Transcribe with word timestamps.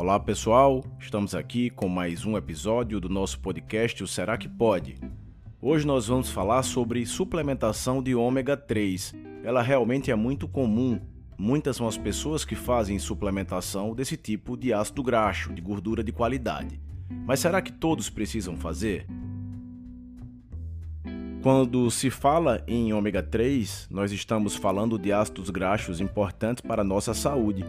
Olá 0.00 0.20
pessoal, 0.20 0.84
estamos 1.00 1.34
aqui 1.34 1.70
com 1.70 1.88
mais 1.88 2.24
um 2.24 2.36
episódio 2.36 3.00
do 3.00 3.08
nosso 3.08 3.40
podcast 3.40 4.00
O 4.04 4.06
Será 4.06 4.38
que 4.38 4.48
Pode? 4.48 4.96
Hoje 5.60 5.84
nós 5.84 6.06
vamos 6.06 6.30
falar 6.30 6.62
sobre 6.62 7.04
suplementação 7.04 8.00
de 8.00 8.14
ômega 8.14 8.56
3. 8.56 9.12
Ela 9.42 9.60
realmente 9.60 10.08
é 10.08 10.14
muito 10.14 10.46
comum. 10.46 11.00
Muitas 11.36 11.74
são 11.74 11.88
as 11.88 11.98
pessoas 11.98 12.44
que 12.44 12.54
fazem 12.54 12.96
suplementação 13.00 13.92
desse 13.92 14.16
tipo 14.16 14.56
de 14.56 14.72
ácido 14.72 15.02
graxo, 15.02 15.52
de 15.52 15.60
gordura 15.60 16.04
de 16.04 16.12
qualidade. 16.12 16.80
Mas 17.26 17.40
será 17.40 17.60
que 17.60 17.72
todos 17.72 18.08
precisam 18.08 18.56
fazer? 18.56 19.04
Quando 21.42 21.90
se 21.90 22.10
fala 22.10 22.62
em 22.66 22.92
ômega 22.92 23.22
3, 23.22 23.88
nós 23.90 24.12
estamos 24.12 24.56
falando 24.56 24.98
de 24.98 25.12
ácidos 25.12 25.50
graxos 25.50 26.00
importantes 26.00 26.60
para 26.60 26.82
a 26.82 26.84
nossa 26.84 27.14
saúde 27.14 27.64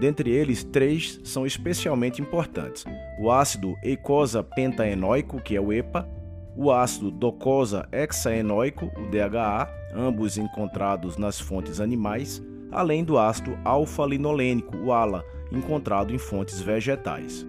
Dentre 0.00 0.30
eles, 0.30 0.64
três 0.64 1.20
são 1.22 1.46
especialmente 1.46 2.20
importantes: 2.20 2.84
o 3.18 3.30
ácido 3.30 3.74
eicosa 3.82 4.42
pentaenóico, 4.42 5.40
que 5.40 5.56
é 5.56 5.60
o 5.60 5.72
EPA, 5.72 6.08
o 6.56 6.72
ácido 6.72 7.10
docosa 7.10 7.88
hexaenóico, 7.92 8.86
o 8.96 9.10
DHA, 9.10 9.68
ambos 9.94 10.36
encontrados 10.36 11.16
nas 11.16 11.40
fontes 11.40 11.80
animais, 11.80 12.42
além 12.70 13.04
do 13.04 13.18
ácido 13.18 13.56
alfa-linolênico, 13.64 14.76
o 14.76 14.92
ALA, 14.92 15.24
encontrado 15.52 16.12
em 16.12 16.18
fontes 16.18 16.60
vegetais. 16.60 17.46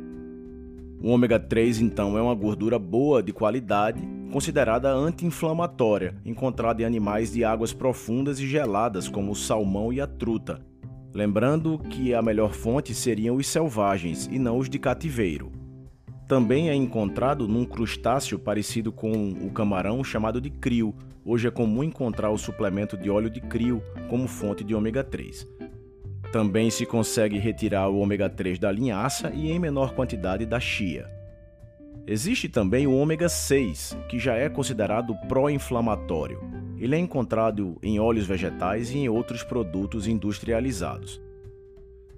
O 1.01 1.09
ômega 1.09 1.39
3, 1.39 1.81
então, 1.81 2.17
é 2.17 2.21
uma 2.21 2.33
gordura 2.33 2.79
boa 2.79 3.21
de 3.21 3.33
qualidade, 3.33 4.01
considerada 4.31 4.91
anti-inflamatória, 4.91 6.15
encontrada 6.25 6.81
em 6.81 6.85
animais 6.85 7.31
de 7.31 7.43
águas 7.43 7.73
profundas 7.73 8.39
e 8.39 8.47
geladas, 8.47 9.07
como 9.07 9.31
o 9.31 9.35
salmão 9.35 9.91
e 9.91 10.01
a 10.01 10.07
truta, 10.07 10.59
lembrando 11.13 11.79
que 11.79 12.13
a 12.13 12.21
melhor 12.21 12.53
fonte 12.53 12.93
seriam 12.93 13.37
os 13.37 13.47
selvagens 13.47 14.27
e 14.31 14.37
não 14.37 14.57
os 14.57 14.69
de 14.69 14.77
cativeiro. 14.77 15.51
Também 16.27 16.69
é 16.69 16.75
encontrado 16.75 17.47
num 17.47 17.65
crustáceo 17.65 18.39
parecido 18.39 18.91
com 18.91 19.29
o 19.29 19.51
camarão 19.51 20.03
chamado 20.03 20.41
de 20.41 20.49
crio. 20.49 20.93
Hoje 21.23 21.47
é 21.47 21.51
comum 21.51 21.83
encontrar 21.83 22.31
o 22.31 22.37
suplemento 22.37 22.97
de 22.97 23.09
óleo 23.09 23.29
de 23.29 23.39
crio 23.39 23.81
como 24.09 24.27
fonte 24.27 24.63
de 24.63 24.73
ômega 24.73 25.03
3. 25.03 25.47
Também 26.31 26.69
se 26.69 26.85
consegue 26.85 27.37
retirar 27.37 27.87
o 27.87 27.99
ômega 27.99 28.27
3 28.27 28.59
da 28.59 28.71
linhaça 28.71 29.31
e 29.33 29.51
em 29.51 29.59
menor 29.59 29.93
quantidade 29.93 30.45
da 30.45 30.59
chia. 30.59 31.07
Existe 32.07 32.47
também 32.47 32.85
o 32.85 32.93
ômega 32.93 33.27
6, 33.27 33.97
que 34.07 34.19
já 34.19 34.35
é 34.35 34.47
considerado 34.47 35.15
pró-inflamatório. 35.27 36.39
Ele 36.77 36.95
é 36.95 36.99
encontrado 36.99 37.79
em 37.81 37.99
óleos 37.99 38.27
vegetais 38.27 38.91
e 38.91 38.99
em 38.99 39.09
outros 39.09 39.43
produtos 39.43 40.07
industrializados. 40.07 41.19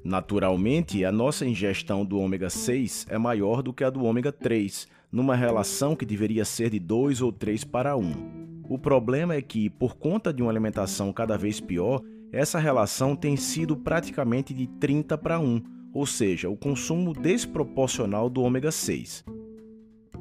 Naturalmente, 0.03 1.05
a 1.05 1.11
nossa 1.11 1.45
ingestão 1.45 2.05
do 2.05 2.19
ômega 2.19 2.49
6 2.49 3.07
é 3.09 3.17
maior 3.17 3.61
do 3.61 3.71
que 3.71 3.83
a 3.83 3.89
do 3.89 4.03
ômega 4.03 4.29
3, 4.29 4.89
numa 5.09 5.35
relação 5.35 5.95
que 5.95 6.05
deveria 6.05 6.43
ser 6.43 6.69
de 6.69 6.79
2 6.79 7.21
ou 7.21 7.31
3 7.31 7.63
para 7.63 7.95
1. 7.95 8.63
O 8.67 8.77
problema 8.77 9.35
é 9.35 9.41
que, 9.41 9.69
por 9.69 9.95
conta 9.95 10.33
de 10.33 10.41
uma 10.41 10.51
alimentação 10.51 11.13
cada 11.13 11.37
vez 11.37 11.61
pior, 11.61 12.01
essa 12.29 12.59
relação 12.59 13.15
tem 13.15 13.37
sido 13.37 13.77
praticamente 13.77 14.53
de 14.53 14.67
30 14.67 15.17
para 15.17 15.39
1, 15.39 15.61
ou 15.93 16.05
seja, 16.05 16.49
o 16.49 16.57
consumo 16.57 17.13
desproporcional 17.13 18.29
do 18.29 18.41
ômega 18.41 18.69
6. 18.69 19.36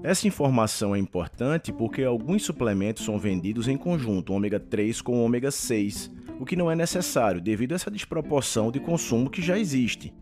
Essa 0.07 0.29
informação 0.29 0.95
é 0.95 1.01
importante 1.01 1.73
porque 1.73 2.05
alguns 2.05 2.45
suplementos 2.45 3.05
são 3.05 3.19
vendidos 3.19 3.67
em 3.67 3.77
conjunto, 3.77 4.33
ômega 4.33 4.61
3 4.61 5.03
com 5.03 5.21
ômega 5.21 5.51
6, 5.51 6.13
o 6.39 6.45
que 6.45 6.55
não 6.55 6.71
é 6.71 6.77
necessário 6.77 7.41
devido 7.41 7.73
a 7.73 7.75
essa 7.75 7.91
desproporção 7.91 8.71
de 8.71 8.79
consumo 8.79 9.29
que 9.29 9.43
já 9.43 9.59
existe. 9.59 10.15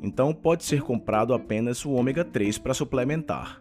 Então 0.00 0.32
pode 0.32 0.62
ser 0.62 0.82
comprado 0.82 1.34
apenas 1.34 1.84
o 1.84 1.90
ômega 1.90 2.24
3 2.24 2.58
para 2.58 2.74
suplementar. 2.74 3.60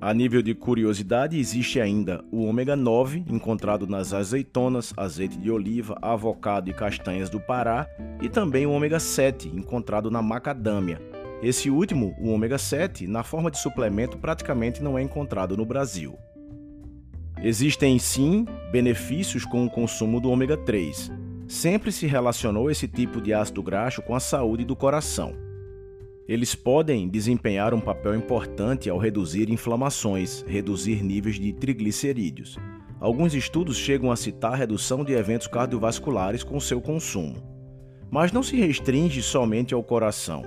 A 0.00 0.14
nível 0.14 0.40
de 0.40 0.54
curiosidade, 0.54 1.36
existe 1.36 1.80
ainda 1.80 2.24
o 2.30 2.44
ômega 2.44 2.76
9, 2.76 3.24
encontrado 3.28 3.88
nas 3.88 4.14
azeitonas, 4.14 4.94
azeite 4.96 5.36
de 5.36 5.50
oliva, 5.50 5.98
avocado 6.00 6.70
e 6.70 6.72
castanhas 6.72 7.28
do 7.28 7.40
Pará, 7.40 7.88
e 8.22 8.28
também 8.28 8.66
o 8.66 8.70
ômega 8.70 9.00
7, 9.00 9.48
encontrado 9.48 10.12
na 10.12 10.22
macadâmia, 10.22 11.00
esse 11.42 11.68
último, 11.68 12.14
o 12.18 12.30
ômega 12.30 12.56
7, 12.56 13.06
na 13.06 13.22
forma 13.22 13.50
de 13.50 13.58
suplemento 13.58 14.18
praticamente 14.18 14.82
não 14.82 14.98
é 14.98 15.02
encontrado 15.02 15.56
no 15.56 15.66
Brasil. 15.66 16.16
Existem 17.42 17.98
sim 17.98 18.46
benefícios 18.72 19.44
com 19.44 19.64
o 19.64 19.70
consumo 19.70 20.20
do 20.20 20.30
ômega 20.30 20.56
3. 20.56 21.12
Sempre 21.46 21.92
se 21.92 22.06
relacionou 22.06 22.70
esse 22.70 22.88
tipo 22.88 23.20
de 23.20 23.34
ácido 23.34 23.62
graxo 23.62 24.00
com 24.02 24.14
a 24.14 24.20
saúde 24.20 24.64
do 24.64 24.74
coração. 24.74 25.34
Eles 26.26 26.54
podem 26.54 27.08
desempenhar 27.08 27.72
um 27.72 27.80
papel 27.80 28.14
importante 28.14 28.90
ao 28.90 28.98
reduzir 28.98 29.48
inflamações, 29.50 30.42
reduzir 30.48 31.04
níveis 31.04 31.38
de 31.38 31.52
triglicerídeos. 31.52 32.58
Alguns 32.98 33.34
estudos 33.34 33.76
chegam 33.76 34.10
a 34.10 34.16
citar 34.16 34.54
a 34.54 34.56
redução 34.56 35.04
de 35.04 35.12
eventos 35.12 35.46
cardiovasculares 35.46 36.42
com 36.42 36.58
seu 36.58 36.80
consumo. 36.80 37.42
Mas 38.10 38.32
não 38.32 38.42
se 38.42 38.56
restringe 38.56 39.22
somente 39.22 39.74
ao 39.74 39.84
coração. 39.84 40.42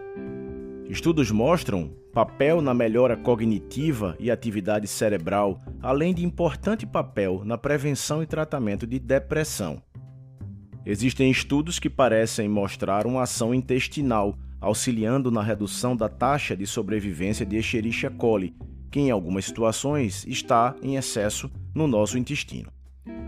Estudos 0.90 1.30
mostram 1.30 1.92
papel 2.12 2.64
na 2.64 2.74
melhora 2.74 3.16
cognitiva 3.16 4.18
e 4.20 4.32
atividade 4.32 4.88
cerebral, 4.88 5.62
além 5.84 6.16
de 6.16 6.26
importante 6.26 6.84
papel 6.84 7.44
na 7.46 7.60
prevenção 7.60 8.24
e 8.24 8.26
tratamento 8.26 8.88
de 8.88 8.98
depressão. 8.98 9.84
Existem 10.84 11.30
estudos 11.30 11.78
que 11.78 11.92
parecem 11.92 12.50
mostrar 12.50 13.06
uma 13.06 13.22
ação 13.22 13.54
intestinal, 13.54 14.36
auxiliando 14.60 15.30
na 15.30 15.44
redução 15.44 15.96
da 15.96 16.10
taxa 16.10 16.58
de 16.58 16.66
sobrevivência 16.66 17.46
de 17.46 17.56
Escherichia 17.56 18.10
coli, 18.10 18.56
que 18.90 19.00
em 19.00 19.12
algumas 19.12 19.46
situações 19.46 20.26
está 20.26 20.76
em 20.82 20.96
excesso 20.96 21.52
no 21.76 21.86
nosso 21.86 22.18
intestino. 22.18 22.72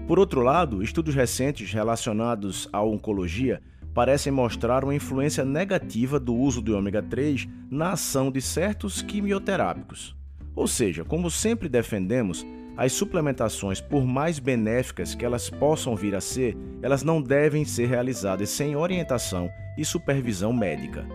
Por 0.07 0.17
outro 0.17 0.41
lado, 0.41 0.81
estudos 0.81 1.13
recentes 1.13 1.71
relacionados 1.71 2.67
à 2.73 2.81
oncologia 2.81 3.61
parecem 3.93 4.31
mostrar 4.31 4.83
uma 4.83 4.95
influência 4.95 5.43
negativa 5.43 6.19
do 6.19 6.33
uso 6.33 6.61
do 6.61 6.75
ômega 6.75 7.01
3 7.01 7.47
na 7.69 7.91
ação 7.91 8.31
de 8.31 8.41
certos 8.41 9.01
quimioterápicos. 9.01 10.15
Ou 10.55 10.67
seja, 10.67 11.03
como 11.03 11.29
sempre 11.29 11.69
defendemos, 11.69 12.45
as 12.77 12.93
suplementações, 12.93 13.81
por 13.81 14.05
mais 14.05 14.39
benéficas 14.39 15.13
que 15.13 15.25
elas 15.25 15.49
possam 15.49 15.95
vir 15.95 16.15
a 16.15 16.21
ser, 16.21 16.57
elas 16.81 17.03
não 17.03 17.21
devem 17.21 17.65
ser 17.65 17.87
realizadas 17.87 18.49
sem 18.49 18.75
orientação 18.75 19.49
e 19.77 19.85
supervisão 19.85 20.53
médica. 20.53 21.05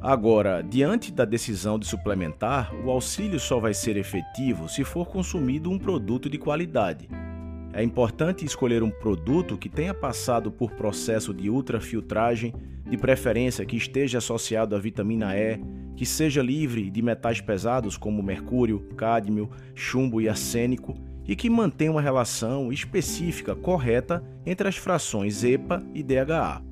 Agora, 0.00 0.62
diante 0.62 1.12
da 1.12 1.26
decisão 1.26 1.78
de 1.78 1.86
suplementar, 1.86 2.74
o 2.84 2.90
auxílio 2.90 3.38
só 3.38 3.60
vai 3.60 3.74
ser 3.74 3.98
efetivo 3.98 4.66
se 4.66 4.82
for 4.82 5.06
consumido 5.06 5.70
um 5.70 5.78
produto 5.78 6.30
de 6.30 6.38
qualidade, 6.38 7.06
é 7.72 7.82
importante 7.82 8.44
escolher 8.44 8.82
um 8.82 8.90
produto 8.90 9.56
que 9.56 9.68
tenha 9.68 9.94
passado 9.94 10.50
por 10.50 10.72
processo 10.72 11.32
de 11.32 11.48
ultrafiltragem, 11.48 12.52
de 12.88 12.96
preferência 12.96 13.64
que 13.64 13.76
esteja 13.76 14.18
associado 14.18 14.74
à 14.74 14.78
vitamina 14.78 15.36
E, 15.36 15.60
que 15.94 16.04
seja 16.04 16.42
livre 16.42 16.90
de 16.90 17.00
metais 17.00 17.40
pesados 17.40 17.96
como 17.96 18.22
mercúrio, 18.22 18.80
cádmio, 18.96 19.50
chumbo 19.74 20.20
e 20.20 20.28
arsênico 20.28 20.96
e 21.26 21.36
que 21.36 21.48
mantenha 21.48 21.92
uma 21.92 22.02
relação 22.02 22.72
específica 22.72 23.54
correta 23.54 24.24
entre 24.44 24.66
as 24.66 24.76
frações 24.76 25.44
EPA 25.44 25.80
e 25.94 26.02
DHA. 26.02 26.62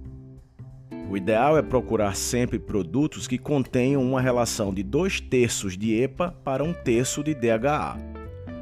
O 1.09 1.17
ideal 1.17 1.57
é 1.57 1.63
procurar 1.63 2.17
sempre 2.17 2.59
produtos 2.59 3.29
que 3.29 3.39
contenham 3.39 4.03
uma 4.03 4.21
relação 4.21 4.75
de 4.75 4.83
2 4.83 5.21
terços 5.21 5.79
de 5.79 5.95
EPA 5.95 6.33
para 6.45 6.65
1 6.65 6.69
um 6.69 6.73
terço 6.75 7.23
de 7.23 7.35
DHA. 7.35 8.18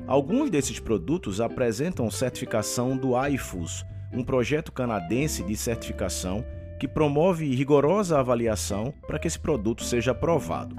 Alguns 0.07 0.51
desses 0.51 0.79
produtos 0.79 1.41
apresentam 1.41 2.09
certificação 2.11 2.97
do 2.97 3.13
IFUS, 3.27 3.85
um 4.13 4.23
projeto 4.23 4.71
canadense 4.71 5.43
de 5.43 5.57
certificação 5.57 6.45
que 6.79 6.87
promove 6.87 7.53
rigorosa 7.53 8.19
avaliação 8.19 8.95
para 9.07 9.19
que 9.19 9.27
esse 9.27 9.39
produto 9.39 9.83
seja 9.83 10.13
aprovado. 10.13 10.77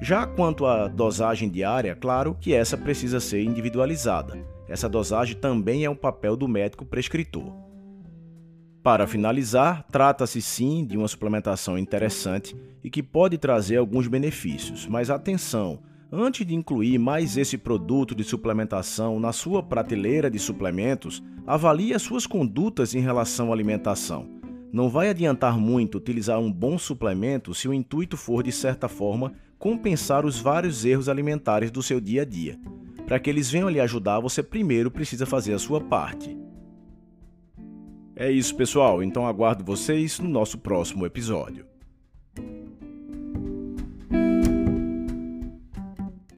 Já 0.00 0.26
quanto 0.26 0.64
à 0.64 0.88
dosagem 0.88 1.50
diária, 1.50 1.94
claro 1.94 2.36
que 2.40 2.54
essa 2.54 2.76
precisa 2.76 3.20
ser 3.20 3.42
individualizada. 3.42 4.38
Essa 4.66 4.88
dosagem 4.88 5.36
também 5.36 5.84
é 5.84 5.90
um 5.90 5.96
papel 5.96 6.34
do 6.34 6.48
médico 6.48 6.86
prescritor. 6.86 7.52
Para 8.82 9.06
finalizar, 9.06 9.84
trata-se 9.90 10.40
sim 10.40 10.86
de 10.86 10.96
uma 10.96 11.08
suplementação 11.08 11.76
interessante 11.76 12.56
e 12.82 12.88
que 12.88 13.02
pode 13.02 13.36
trazer 13.36 13.76
alguns 13.76 14.06
benefícios, 14.06 14.86
mas 14.86 15.10
atenção, 15.10 15.80
Antes 16.10 16.46
de 16.46 16.54
incluir 16.54 16.98
mais 16.98 17.36
esse 17.36 17.58
produto 17.58 18.14
de 18.14 18.24
suplementação 18.24 19.20
na 19.20 19.30
sua 19.30 19.62
prateleira 19.62 20.30
de 20.30 20.38
suplementos, 20.38 21.22
avalie 21.46 21.92
as 21.92 22.00
suas 22.00 22.26
condutas 22.26 22.94
em 22.94 23.00
relação 23.00 23.50
à 23.50 23.54
alimentação. 23.54 24.26
Não 24.72 24.88
vai 24.88 25.10
adiantar 25.10 25.58
muito 25.58 25.98
utilizar 25.98 26.40
um 26.40 26.50
bom 26.50 26.78
suplemento 26.78 27.54
se 27.54 27.68
o 27.68 27.74
intuito 27.74 28.16
for, 28.16 28.42
de 28.42 28.52
certa 28.52 28.88
forma, 28.88 29.34
compensar 29.58 30.24
os 30.24 30.38
vários 30.38 30.82
erros 30.82 31.10
alimentares 31.10 31.70
do 31.70 31.82
seu 31.82 32.00
dia 32.00 32.22
a 32.22 32.24
dia. 32.24 32.58
Para 33.06 33.18
que 33.18 33.28
eles 33.28 33.50
venham 33.50 33.68
lhe 33.68 33.80
ajudar, 33.80 34.18
você 34.18 34.42
primeiro 34.42 34.90
precisa 34.90 35.26
fazer 35.26 35.52
a 35.52 35.58
sua 35.58 35.80
parte. 35.80 36.34
É 38.16 38.30
isso, 38.30 38.56
pessoal. 38.56 39.02
Então 39.02 39.26
aguardo 39.26 39.62
vocês 39.62 40.18
no 40.18 40.28
nosso 40.28 40.56
próximo 40.56 41.04
episódio. 41.04 41.67